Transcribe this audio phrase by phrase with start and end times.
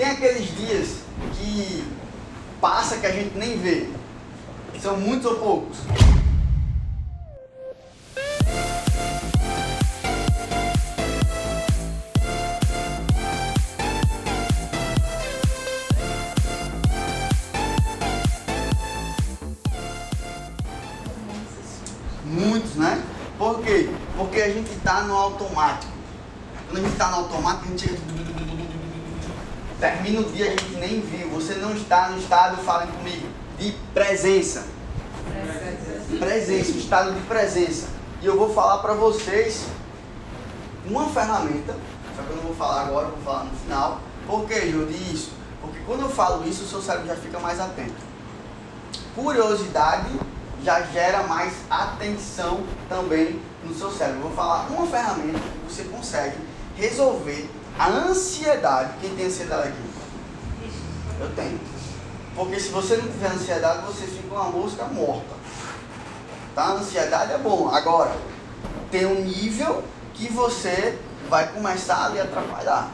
[0.00, 0.88] Tem aqueles dias
[1.34, 1.84] que
[2.58, 3.86] passa que a gente nem vê.
[4.80, 5.76] São muitos ou poucos?
[22.24, 23.04] Muitos, né?
[23.36, 23.90] Por quê?
[24.16, 25.92] Porque a gente está no automático.
[26.68, 28.59] Quando a gente está no automático, a gente chega.
[29.80, 31.30] Termina o dia, a gente nem viu.
[31.30, 33.26] Você não está no estado, falem comigo,
[33.58, 34.66] de presença.
[36.18, 37.88] Presença, estado de presença.
[38.20, 39.64] E eu vou falar para vocês
[40.84, 41.74] uma ferramenta,
[42.14, 44.00] só que eu não vou falar agora, eu vou falar no final.
[44.26, 45.32] Por que, Jô, isso?
[45.62, 47.94] Porque quando eu falo isso, o seu cérebro já fica mais atento.
[49.14, 50.10] Curiosidade
[50.62, 54.18] já gera mais atenção também no seu cérebro.
[54.18, 56.36] Eu vou falar uma ferramenta que você consegue
[56.76, 57.48] resolver
[57.80, 58.92] a ansiedade.
[59.00, 60.70] Quem tem ansiedade aqui?
[61.18, 61.58] Eu tenho.
[62.36, 65.34] Porque se você não tiver ansiedade, você fica uma mosca morta.
[66.54, 66.64] Tá?
[66.64, 67.70] A ansiedade é bom.
[67.74, 68.14] Agora,
[68.90, 69.82] tem um nível
[70.12, 70.98] que você
[71.30, 72.90] vai começar a lhe atrapalhar.